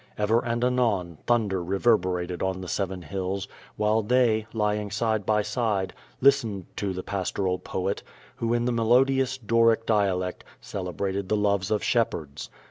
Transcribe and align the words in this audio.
Ever 0.17 0.43
and 0.43 0.63
anon, 0.63 1.19
thunder 1.27 1.63
re 1.63 1.77
verberated 1.77 2.41
on 2.41 2.59
the 2.61 2.67
seven 2.67 3.03
hills, 3.03 3.47
while 3.77 4.01
they, 4.01 4.47
lying 4.51 4.89
side 4.89 5.27
by 5.27 5.43
side, 5.43 5.93
listened 6.21 6.65
to 6.77 6.91
the 6.91 7.03
pastoral 7.03 7.59
poet, 7.59 8.01
who, 8.37 8.51
in 8.51 8.65
the 8.65 8.71
melodious 8.71 9.37
Doric 9.37 9.85
dia 9.85 10.15
lect, 10.15 10.43
celebrated 10.59 11.29
the 11.29 11.37
loves 11.37 11.69
of 11.69 11.83
shepherds. 11.83 12.49